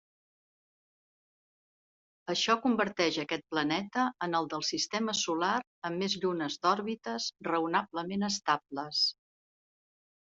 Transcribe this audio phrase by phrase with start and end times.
[2.33, 5.53] Això converteix aquest planeta en el del sistema solar
[5.91, 9.07] amb més llunes d'òrbites raonablement estables.